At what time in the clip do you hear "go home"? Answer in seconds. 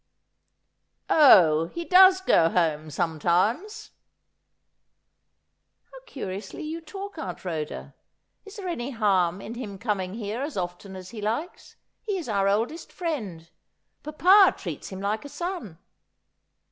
2.21-2.89